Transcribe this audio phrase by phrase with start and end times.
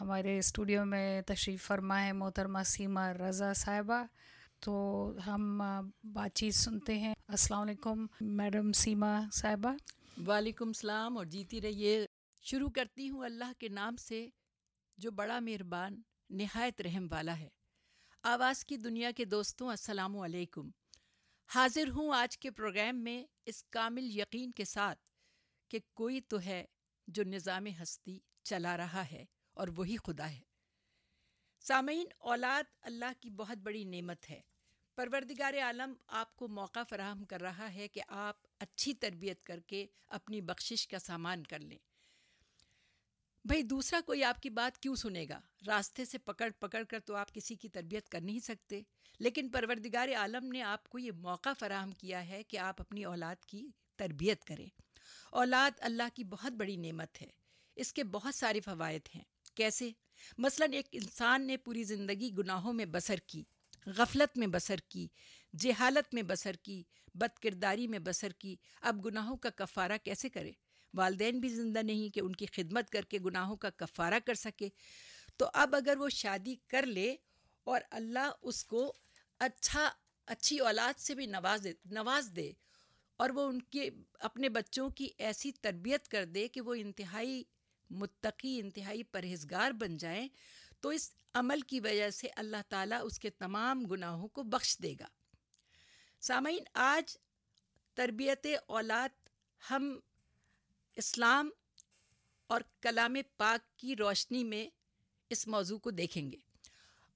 [0.00, 4.04] ہمارے اسٹوڈیو میں تشریف فرما ہے محترمہ سیما رضا صاحبہ۔
[4.60, 5.62] تو ہم
[6.04, 9.72] بات چیت سنتے ہیں۔ السلام علیکم میڈم سیما صاحبہ۔
[10.26, 12.06] وعلیکم السلام اور جیتی رہیے۔
[12.42, 14.28] شروع کرتی ہوں اللہ کے نام سے،
[14.96, 17.48] جو بڑا مہربان، نہایت رحم والا ہے۔
[18.22, 20.70] آواز کی دنیا کے دوستوں، السلام علیکم۔
[21.54, 24.98] حاضر ہوں آج کے پروگرام میں اس کامل یقین کے ساتھ
[25.68, 26.64] کہ کوئی تو ہے
[27.06, 29.24] جو نظام ہستی چلا رہا ہے۔
[29.56, 30.40] اور وہی خدا ہے۔
[31.60, 34.40] سامعین، اولاد اللہ کی بہت بڑی نعمت ہے۔
[34.96, 39.86] پروردگار عالم آپ کو موقع فراہم کر رہا ہے کہ آپ اچھی تربیت کر کے
[40.08, 41.78] اپنی بخشش کا سامان کر لیں۔
[43.44, 47.14] بھائی، دوسرا کوئی آپ کی بات کیوں سنے گا؟ راستے سے پکڑ پکڑ کر تو
[47.14, 48.82] آپ کسی کی تربیت کر نہیں سکتے۔
[49.18, 53.44] لیکن پروردگار عالم نے آپ کو یہ موقع فراہم کیا ہے کہ آپ اپنی اولاد
[53.44, 54.68] کی تربیت کریں۔
[55.30, 57.30] اولاد اللہ کی بہت بڑی نعمت ہے۔
[57.76, 59.90] اس کے بہت سارے فوائد ہیں۔ کیسے؟
[60.38, 63.42] مثلا ایک انسان نے پوری زندگی گناہوں میں بسر کی،
[63.86, 65.08] غفلت میں بسر کی،
[65.58, 66.82] جہالت میں بسر کی
[67.14, 70.52] بد کرداری میں بسر کی۔ اب گناہوں کا کفارہ کیسے کرے؟
[70.94, 74.68] والدین بھی زندہ نہیں کہ ان کی خدمت کر کے گناہوں کا کفارہ کر سکے۔
[75.36, 77.16] تو اب اگر وہ شادی کر لے
[77.64, 78.92] اور اللہ اس کو
[79.38, 79.90] اچھا
[80.26, 82.52] اچھی اولاد سے بھی نواز نواز دے
[83.16, 87.42] اور وہ ان کے، اپنے بچوں کی ایسی تربیت کر دے کہ وہ انتہائی
[87.90, 90.28] متقی انتہائی پرہیزگار بن جائیں
[90.80, 94.94] تو اس عمل کی وجہ سے اللہ تعالیٰ اس کے تمام گناہوں کو بخش دے
[95.00, 95.06] گا۔
[96.20, 97.16] سامعین، آج
[97.94, 99.28] تربیت اولاد
[99.70, 99.98] ہم
[100.96, 101.50] اسلام
[102.46, 104.68] اور کلام پاک کی روشنی میں
[105.30, 106.36] اس موضوع کو دیکھیں گے۔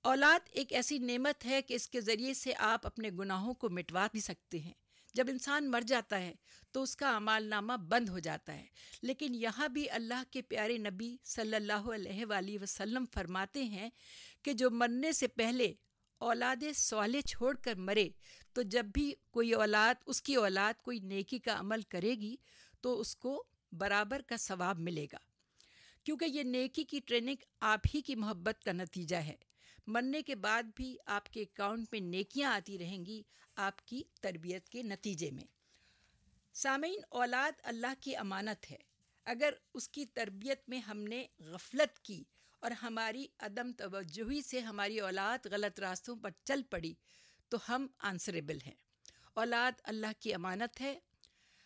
[0.03, 4.07] اولاد ایک ایسی نعمت ہے کہ اس کے ذریعے سے آپ اپنے گناہوں کو مٹوا
[4.13, 4.73] بھی سکتے ہیں۔
[5.15, 6.33] جب انسان مر جاتا ہے
[6.73, 8.67] تو اس کا اعمال نامہ بند ہو جاتا ہے۔
[9.03, 13.91] لیکن یہاں بھی اللہ کے پیارے نبی صلی اللہ علیہ وآلہ وسلم فرماتے ہیں
[14.43, 15.75] کہ جو مرنے سے پہلے
[16.19, 18.09] اولاد سوالے چھوڑ کر مرے،
[18.53, 22.37] تو جب بھی کوئی اولاد، اس کی اولاد کوئی نیکی کا عمل کرے گی
[22.81, 25.19] تو اس کو برابر کا ثواب ملے گا۔
[26.05, 29.37] کیونکہ یہ نیکی کی ٹریننگ آپ ہی کی محبت کا نتیجہ ہے۔
[29.91, 33.23] مرنے کے بعد بھی آپ کے اکاؤنٹ میں نیکیاں آتی رہیں گی
[33.57, 35.45] آپ کی تربیت کے نتیجے میں۔
[36.53, 38.77] سامعین، اولاد اللہ کی امانت ہے۔
[39.25, 42.25] اگر اس کی تربیت میں ہم نے غفلت کی
[42.61, 46.95] اور ہماری عدم توجہی سے ہماری اولاد غلط راستوں پر چل پڑی،
[47.49, 48.75] تو ہم آنسریبل ہیں۔
[49.35, 50.99] اولاد اللہ کی امانت ہے۔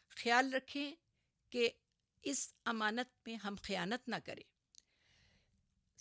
[0.08, 0.94] خیال رکھیں
[1.50, 1.70] کہ
[2.22, 4.53] اس امانت میں ہم خیانت نہ کریں۔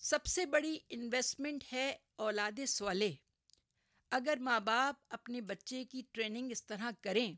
[0.03, 3.11] سب سے بڑی انویسٹمنٹ ہے اولاد سوالے۔
[4.11, 7.33] اگر ماں باپ اپنے بچے کی ٹریننگ اس طرح کریں،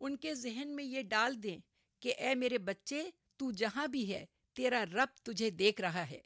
[0.00, 1.58] ان کے ذہن میں یہ ڈال دیں
[2.00, 6.20] کہ اے میرے بچے، تو جہاں بھی ہے، تیرا رب تجھے دیکھ رہا ہے۔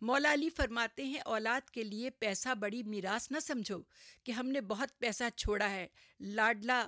[0.00, 3.78] مولا علی فرماتے ہیں، اولاد کے لیے پیسہ بڑی میراث نہ سمجھو
[4.24, 5.88] کہ ہم نے بہت پیسہ چھوڑا ہے۔
[6.20, 6.86] لاڈلا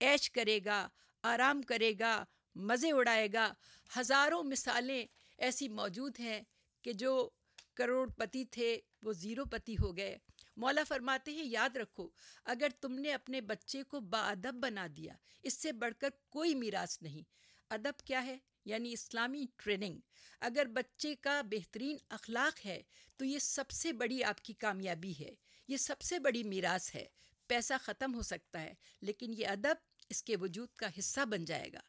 [0.00, 0.88] ایش کرے گا،
[1.22, 2.24] آرام کرے گا،
[2.54, 3.52] مزے اڑائے گا۔
[4.00, 5.06] ہزاروں مثالیں
[5.38, 6.42] ایسی موجود ہیں
[6.82, 7.30] کہ جو
[7.74, 10.18] کروڑ پتی تھے، وہ زیرو پتی ہو گئے۔
[10.56, 12.08] مولا فرماتے ہیں، یاد رکھو،
[12.44, 16.54] اگر تم نے اپنے بچے کو با ادب بنا دیا، اس سے بڑھ کر کوئی
[16.54, 17.22] میراث نہیں۔
[17.70, 19.98] ادب کیا ہے؟ یعنی اسلامی ٹریننگ۔
[20.40, 22.82] اگر بچے کا بہترین اخلاق ہے،
[23.16, 25.30] تو یہ سب سے بڑی آپ کی کامیابی ہے۔
[25.68, 27.06] یہ سب سے بڑی میراث ہے۔
[27.46, 29.74] پیسہ ختم ہو سکتا ہے، لیکن یہ ادب
[30.08, 31.80] اس کے وجود کا حصہ بن جائے گا۔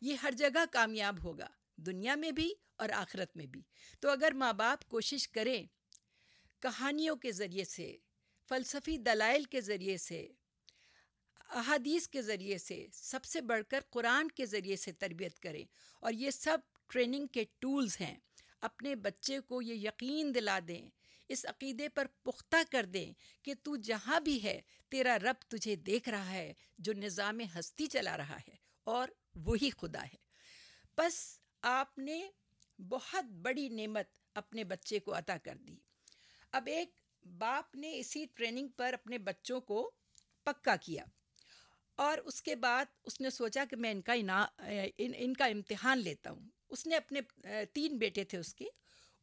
[0.00, 3.62] یہ ہر جگہ کامیاب ہوگا۔ دنیا میں بھی اور آخرت میں بھی۔
[4.00, 5.66] تو اگر ماں باپ کوشش کریں
[6.62, 7.96] کہانیوں کے ذریعے سے،
[8.48, 10.28] فلسفی دلائل کے ذریعے سے،
[11.40, 15.64] احادیث کے ذریعے سے سب سے بڑھ کر قرآن کے ذریعے سے تربیت کریں۔
[16.00, 18.16] اور یہ سب ٹریننگ کے ٹولز ہیں۔
[18.60, 20.90] اپنے بچے کو یہ یقین دلا دیں،
[21.28, 23.12] اس عقیدے پر پختہ کر دیں
[23.42, 28.16] کہ تو جہاں بھی ہے، تیرا رب تجھے دیکھ رہا ہے، جو نظام ہستی چلا
[28.16, 30.16] رہا ہے، اور وہی خدا ہے۔
[30.96, 32.30] بس آپ نے
[32.78, 35.76] بہت بڑی نعمت اپنے بچے کو عطا کر دی۔
[36.52, 36.90] اب ایک
[37.38, 39.90] باپ نے اسی ٹریننگ پر اپنے بچوں کو
[40.44, 41.04] پکا کیا
[41.98, 45.98] اور اس کے بعد اس نے سوچا کہ میں ان کا ان ان کا امتحان
[45.98, 47.20] لیتا ہوں۔ اس نے اپنے،
[47.72, 48.66] تین بیٹے تھے اس کے۔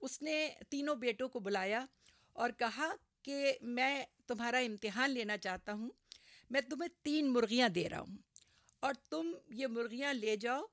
[0.02, 1.86] اس نے تینوں بیٹوں کو بلایا
[2.34, 2.90] اور کہا
[3.22, 5.90] کہ میں تمہارا امتحان لینا چاہتا ہوں،
[6.50, 8.18] میں تمہیں تین مرغیاں دے رہا ہوں
[8.80, 10.66] اور تم یہ مرغیاں لے جاؤ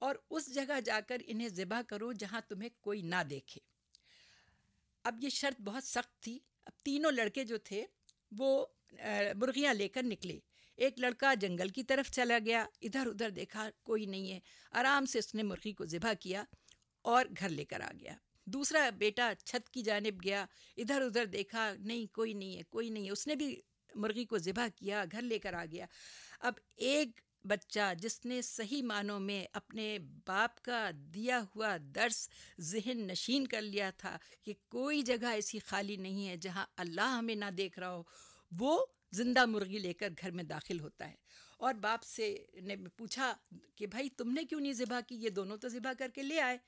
[0.00, 3.60] اور اس جگہ جا کر انہیں ذبح کرو جہاں تمہیں کوئی نہ دیکھے۔
[5.04, 7.86] اب یہ شرط بہت سخت تھی۔ اب تینوں لڑکے جو تھے،
[8.38, 8.66] وہ
[9.36, 10.38] مرغیاں لے کر نکلے۔
[10.76, 15.18] ایک لڑکا جنگل کی طرف چلا گیا۔ ادھر ادھر دیکھا کوئی نہیں ہے۔ آرام سے
[15.18, 16.44] اس نے مرغی کو ذبح کیا
[17.02, 20.46] اور گھر لے کر آ گیا۔ دوسرا بیٹا چھت کی جانب گیا۔
[20.76, 23.60] ادھر ادھر دیکھا، نہیں، کوئی نہیں ہے، کوئی نہیں ہے۔ اس نے بھی
[23.94, 25.86] مرغی کو ذبح کیا، گھر لے کر آ گیا۔
[26.40, 32.28] اب ایک بچہ جس نے صحیح معنوں میں اپنے باپ کا دیا ہوا درس
[32.60, 37.34] ذہن نشین کر لیا تھا کہ کوئی جگہ ایسی خالی نہیں ہے جہاں اللہ ہمیں
[37.34, 38.02] نہ دیکھ رہا ہو،
[38.58, 41.14] وہ زندہ مرغی لے کر گھر میں داخل ہوتا ہے۔
[41.58, 43.36] اور باپ سے نے پوچھا
[43.76, 46.40] کہ بھائی تم نے کیوں نہیں ذبح کی؟ یہ دونوں تو ذبح کر کے لے
[46.40, 46.58] آئے۔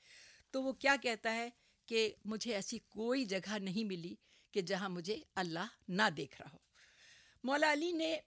[0.51, 1.49] تو وہ کیا کہتا ہے
[1.85, 4.15] کہ مجھے ایسی کوئی جگہ نہیں ملی
[4.51, 6.57] کہ جہاں مجھے اللہ نہ دیکھ رہا ہو۔
[7.43, 8.19] مولا علی نے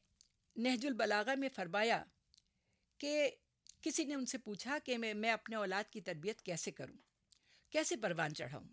[0.56, 2.04] نہج البلاغہ میں فرمایا
[2.98, 3.30] کہ
[3.80, 6.96] کسی نے ان سے پوچھا کہ میں میں اپنے اولاد کی تربیت کیسے کروں؟
[7.70, 8.68] کیسے پروان چڑھاؤں؟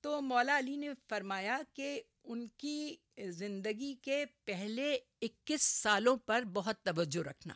[0.00, 2.96] تو مولا علی نے فرمایا کہ ان کی
[3.28, 7.54] زندگی کے پہلے اکیس سالوں پر بہت توجہ رکھنا۔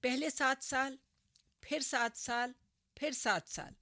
[0.00, 0.96] پہلے سات سال،
[1.60, 2.52] پھر سات سال،
[2.94, 3.72] پھر سات سال۔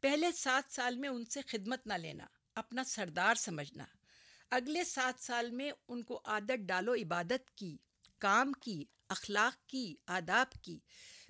[0.00, 3.84] پہلے سات سال میں ان سے خدمت نہ لینا، اپنا سردار سمجھنا۔
[4.50, 7.76] اگلے سات سال میں ان کو عادت ڈالو عبادت کی۔
[8.22, 10.78] کام کی، اخلاق کی، آداب کی۔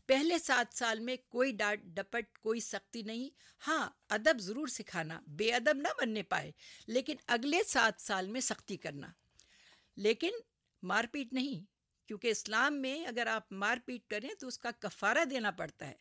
[0.06, 3.28] پہلے سات سال میں کوئی ڈانٹ، ڈپٹ، کوئی سختی نہیں۔
[3.66, 6.50] ہاں ادب ضرور سکھانا، بے ادب نہ بننے پائے،
[6.86, 9.08] لیکن اگلے سات سال میں سختی کرنا۔
[9.96, 10.32] لیکن
[10.82, 11.64] مار پیٹ نہیں،
[12.08, 15.94] کیونکہ اسلام میں اگر آپ مار پیٹ کریں تو اس کا کفارہ دینا پڑتا ہے۔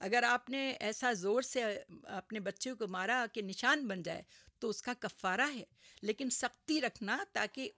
[0.00, 1.64] اگر آپ نے ایسا زور سے
[2.02, 4.22] اپنے بچے کو مارا کہ نشان بن جائے
[4.58, 5.64] تو اس کا کفارہ ہے،
[6.02, 7.70] لیکن سختی رکھنا تاکہ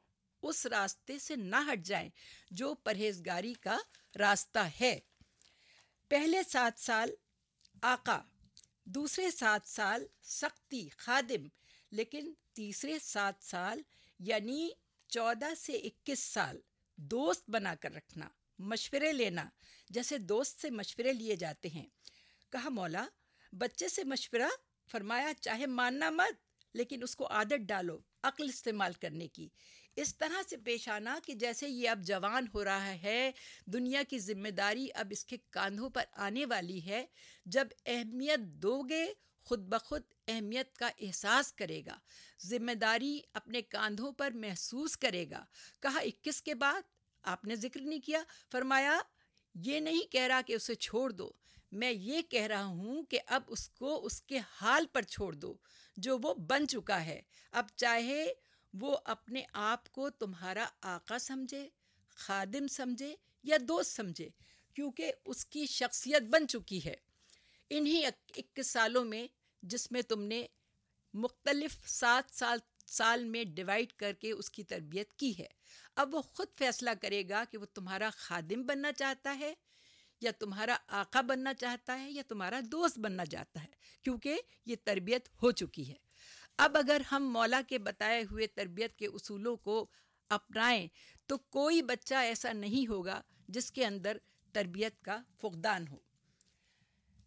[0.45, 2.11] اس راستے سے نہ ہٹ جائیں
[2.51, 3.79] جو پرہیزگاری کا
[4.19, 4.99] راستہ ہے۔
[6.09, 7.11] پہلے سات سال
[7.83, 8.21] آقا،
[8.85, 11.47] دوسرے سات سال سختی خادم،
[11.91, 13.83] لیکن تیسرے سات سال
[14.19, 14.69] یعنی
[15.09, 16.61] چودہ سے اکیس سال
[16.97, 19.45] دوست بنا کر رکھنا، مشورے لینا،
[19.91, 21.87] جیسے دوست سے مشورے لیے جاتے ہیں۔
[22.51, 23.07] کہا، مولا،
[23.53, 24.49] بچے سے مشورہ
[24.91, 26.35] فرمایا چاہے ماننا مت،
[26.75, 29.49] لیکن اس کو عادت ڈالو، عقل استعمال کرنے کی۔
[29.97, 33.31] اس طرح سے پیش آنا کہ جیسے یہ اب جوان ہو رہا ہے،
[33.67, 37.07] دنیا کی ذمہ داری اب اس کے کاندھوں پر آنے والی ہے۔
[37.47, 39.07] جب اہمیت دو گے،
[39.43, 41.99] خود بخود اہمیت کا احساس کرے گا۔
[42.47, 45.45] ذمہ داری اپنے کاندھوں پر محسوس کرے گا۔
[45.83, 46.83] کہا، اکیس کے بعد؟
[47.23, 49.01] آپ نے ذکر نہیں کیا۔ فرمایا،
[49.55, 51.33] یہ نہیں کہہ رہا کہ اسے چھوڑ دو۔
[51.73, 55.57] میں یہ کہہ رہا ہوں کہ اب اس کو اس کے حال پر چھوڑ دو،
[55.97, 58.33] جو وہ بن چکا ہے۔ اب چاہے
[58.81, 61.69] وہ اپنے آپ کو تمہارا آقا سمجھے،
[62.11, 64.29] خادم سمجھے یا دوست سمجھے،
[64.75, 66.95] کیونکہ اس کی شخصیت بن چکی ہے۔
[67.71, 69.27] انہی اکیس سالوں میں
[69.63, 70.47] جس میں تم نے
[71.15, 75.47] مختلف سات سال سال میں ڈیوائڈ کر کے اس کی تربیت کی ہے۔
[75.97, 79.55] اب وہ خود فیصلہ کرے گا کہ وہ تمہارا خادم بننا چاہتا ہے
[80.21, 83.69] یا تمہارا آقا بننا چاہتا ہے یا تمہارا دوست بننا چاہتا ہے،
[84.03, 85.97] کیونکہ یہ تربیت ہو چکی ہے۔
[86.59, 89.87] اب اگر ہم مولا کے بتائے ہوئے تربیت کے اصولوں کو
[90.31, 90.89] اپنائیں
[91.27, 94.17] تو کوئی بچہ ایسا نہیں ہوگا جس کے اندر
[94.53, 95.97] تربیت کا فقدان ہو۔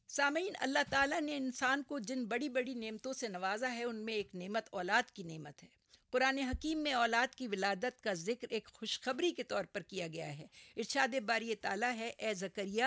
[0.08, 4.14] سامعین، اللہ تعالیٰ نے انسان کو جن بڑی بڑی نعمتوں سے نوازا ہے، ان میں
[4.14, 5.68] ایک نعمت اولاد کی نعمت ہے۔
[6.12, 10.38] قرآن حکیم میں اولاد کی ولادت کا ذکر ایک خوشخبری کے طور پر کیا گیا
[10.38, 12.84] ہے۔ ارشاد باری تعالیٰ ہے، اے زکریہ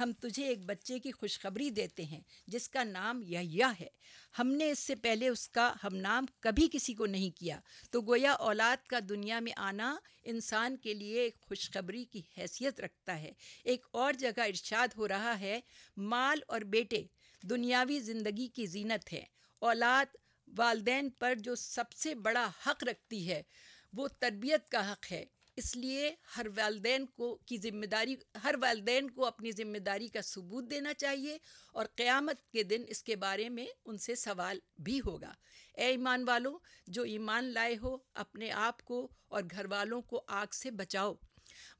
[0.00, 3.86] ہم تجھے ایک بچے کی خوشخبری دیتے ہیں، جس کا نام یا ہے۔
[4.38, 8.00] ہم نے اس سے پہلے اس کا ہم نام کبھی کسی کو نہیں کیا۔ تو
[8.00, 13.32] گویا اولاد کا دنیا میں آنا انسان کے لیے ایک خوشخبری کی حیثیت رکھتا ہے۔
[13.64, 15.60] ایک اور جگہ ارشاد ہو رہا ہے،
[15.96, 17.02] مال اور بیٹے،
[17.42, 19.24] دنیاوی زندگی کی زینت ہے۔
[19.58, 20.16] اولاد
[20.56, 23.42] والدین پر جو سب سے بڑا حق رکھتی ہے،
[23.92, 25.24] وہ تربیت کا حق ہے۔
[25.56, 30.22] اس لیے ہر والدین کو کی ذمہ داری، ہر والدین کو اپنی ذمہ داری کا
[30.22, 31.38] ثبوت دینا چاہیے
[31.72, 35.32] اور قیامت کے دن اس کے بارے میں ان سے سوال بھی ہوگا۔
[35.74, 40.46] اے ایمان والوں جو ایمان لائے ہو، اپنے آپ کو اور گھر والوں کو آگ
[40.52, 41.14] سے بچاؤ۔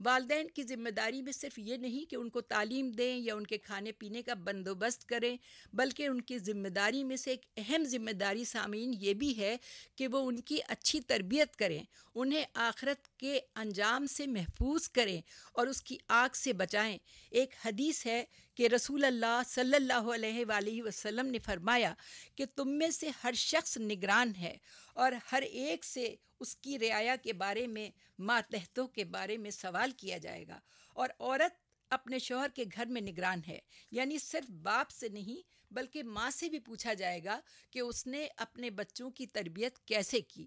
[0.04, 3.46] والدین کی ذمہ داری میں صرف یہ نہیں کہ ان کو تعلیم دیں یا ان
[3.46, 5.36] کے کھانے پینے کا بندوبست کریں،
[5.72, 9.56] بلکہ ان کی ذمہ داری میں سے ایک اہم ذمہ داری سامعین یہ بھی ہے
[9.96, 11.82] کہ وہ ان کی اچھی تربیت کریں،
[12.14, 15.20] انہیں آخرت کے انجام سے محفوظ کریں
[15.52, 16.96] اور اس کی آگ سے بچائیں۔
[17.32, 18.24] ایک حدیث ہے
[18.56, 21.92] کہ رسول اللہ صلی اللہ علیہ وآلہ وسلم نے فرمایا
[22.36, 24.56] کہ تم میں سے ہر شخص نگران ہے
[24.94, 27.88] اور ہر ایک سے اس کی رعایا کے بارے میں،
[28.18, 30.60] ماتحتوں کے بارے میں سوال کیا جائے گا۔
[30.94, 33.58] اور عورت اپنے شوہر کے گھر میں نگران ہے۔
[33.90, 38.28] یعنی صرف باپ سے نہیں، بلکہ ماں سے بھی پوچھا جائے گا کہ اس نے
[38.36, 40.46] اپنے بچوں کی تربیت کیسے کی۔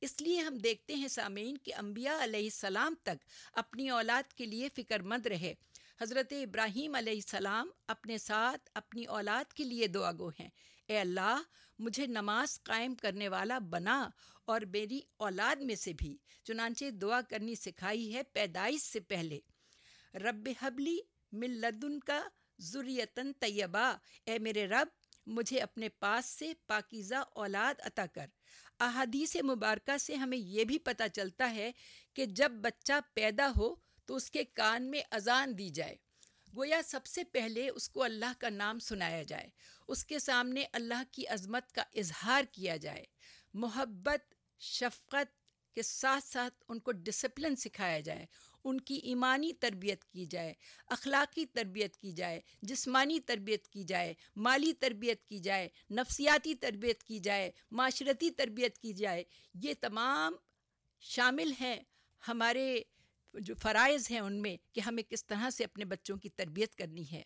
[0.00, 4.68] اس لیے ہم دیکھتے ہیں سامعین کہ انبیاء علیہ السلام تک اپنی اولاد کے لیے
[4.68, 5.54] فکر مند رہے۔
[6.00, 10.50] حضرت ابراہیم علیہ السلام اپنے ساتھ اپنی اولاد کے لیے دعا گو ہیں۔
[10.86, 11.42] اے اللہ،
[11.78, 14.08] مجھے نماز قائم کرنے والا بنا
[14.44, 19.40] اور میری اولاد میں سے بھی، چنانچہ دعا کرنی سکھائی ہے پیدائش سے پہلے۔
[20.14, 20.98] رب حبلی
[21.32, 24.88] مل لدن کا ضریتاً طیبہ۔ اے میرے رب،
[25.26, 28.26] مجھے اپنے پاس سے پاکیزہ اولاد عطا کر۔
[28.80, 31.72] احادیث مبارکہ سے ہمیں یہ بھی پتہ چلتا ہے
[32.14, 33.74] کہ جب بچہ پیدا ہو
[34.06, 35.96] تو اس کے کان میں اذان دی جائے۔
[36.56, 39.48] گویا سب سے پہلے اس کو اللہ کا نام سنایا جائے۔
[39.88, 43.04] اس کے سامنے اللہ کی عظمت کا اظہار کیا جائے۔
[43.54, 45.42] محبت، شفقت
[45.74, 48.26] کے ساتھ ساتھ ان کو ڈسپلن سکھایا جائے۔
[48.64, 50.54] ان کی ایمانی تربیت کی جائے۔
[50.86, 57.18] اخلاقی تربیت کی جائے۔ جسمانی تربیت کی جائے۔ مالی تربیت کی جائے۔ نفسیاتی تربیت کی
[57.18, 60.32] جائے۔ معاشرتی تربیت کی جائے۔ یہ تمام
[61.00, 61.80] شامل ہیں
[62.28, 62.82] ہمارے
[63.40, 67.04] جو فرائض ہیں ان میں کہ ہمیں کس طرح سے اپنے بچوں کی تربیت کرنی
[67.12, 67.22] ہے۔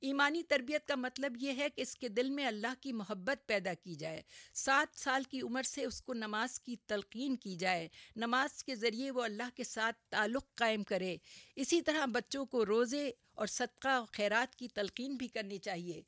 [0.00, 3.74] ایمانی تربیت کا مطلب یہ ہے کہ اس کے دل میں اللہ کی محبت پیدا
[3.74, 4.22] کی جائے۔
[4.54, 9.10] سات سال کی عمر سے اس کو نماز کی تلقین کی جائے۔ نماز کے ذریعے
[9.10, 11.16] وہ اللہ کے ساتھ تعلق قائم کرے۔
[11.56, 16.02] اسی طرح بچوں کو روزے اور صدقہ و خیرات کی تلقین بھی کرنی چاہیے۔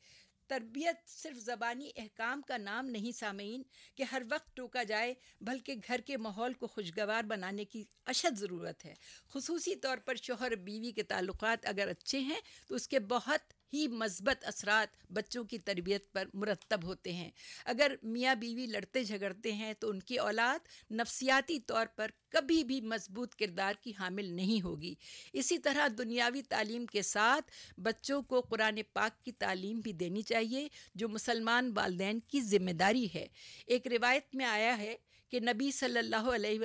[0.48, 3.62] تربیت صرف زبانی احکام کا نام نہیں سامعین
[3.94, 8.84] کہ ہر وقت ٹوکا جائے، بلکہ گھر کے ماحول کو خوشگوار بنانے کی اشد ضرورت
[8.84, 8.94] ہے۔
[9.28, 13.88] خصوصی طور پر شوہر بیوی کے تعلقات اگر اچھے ہیں تو اس کے بہت ہی
[13.88, 17.30] مثبت اثرات بچوں کی تربیت پر مرتب ہوتے ہیں۔
[17.64, 22.80] اگر میاں بیوی لڑتے جھگڑتے ہیں تو ان کی اولاد نفسیاتی طور پر کبھی بھی
[22.80, 24.94] مضبوط کردار کی حامل نہیں ہوگی۔
[25.32, 30.68] اسی طرح دنیاوی تعلیم کے ساتھ بچوں کو قرآن پاک کی تعلیم بھی دینی چاہیے،
[30.94, 33.26] جو مسلمان والدین کی ذمہ داری ہے۔
[33.66, 34.96] ایک روایت میں آیا ہے
[35.28, 36.58] کہ نبی صلی اللہ علیہ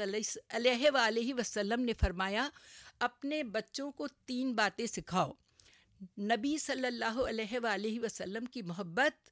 [0.50, 2.50] علیہ وآلہ وسلم نے فرمایا،
[3.00, 5.32] اپنے بچوں کو تین باتیں سکھاؤ۔
[6.02, 9.30] نبی صلی اللہ علیہ وآلہ وسلم کی محبت،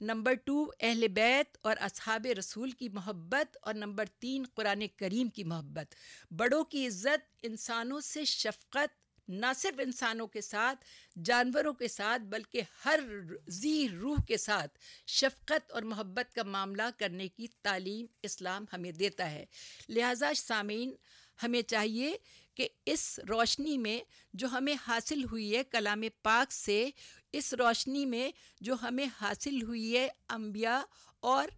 [0.00, 5.44] نمبر ٹو اہل بیت اور اصحاب رسول کی محبت، اور نمبر تین، قرآن کریم کی
[5.44, 5.94] محبت۔
[6.30, 10.84] بڑوں کی عزت انسانوں سے شفقت، نہ صرف انسانوں کے ساتھ،
[11.24, 13.00] جانوروں کے ساتھ، بلکہ ہر
[13.48, 19.30] ذی روح کے ساتھ شفقت اور محبت کا معاملہ کرنے کی تعلیم اسلام ہمیں دیتا
[19.30, 19.44] ہے۔
[19.88, 20.94] لہٰذا سامعین،
[21.42, 22.16] ہمیں چاہیے
[22.54, 24.00] کہ اس روشنی میں
[24.32, 26.90] جو ہمیں حاصل ہوئی ہے کلام پاک سے
[27.32, 28.30] اس روشنی میں
[28.60, 30.80] جو ہمیں حاصل ہوئی ہے انبیاء
[31.20, 31.48] اور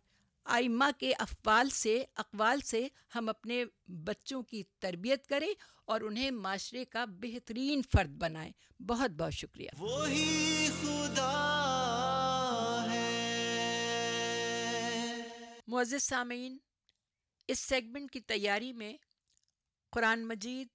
[0.45, 6.85] آئمہ کے افعال سے اقوال سے ہم اپنے بچوں کی تربیت کریں اور انہیں معاشرے
[6.85, 11.39] کا بہترین فرد بنائیں۔ بہت بہت شکریہ۔ وہی خدا
[12.93, 13.23] ہے۔
[15.67, 16.59] معزز سامعین
[17.49, 18.97] اس سیگمنٹ کی تیاری میں
[19.91, 20.69] قرآن مجید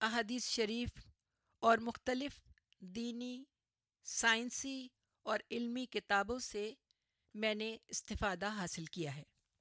[0.00, 0.88] احادیث شریف
[1.58, 2.32] اور مختلف
[2.80, 3.44] دینی،
[4.04, 4.88] سائنسی
[5.22, 6.74] اور علمی کتابوں سے
[7.34, 9.22] میں نے استفادہ حاصل کیا ہے۔